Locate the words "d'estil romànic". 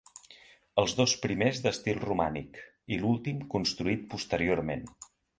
1.65-2.57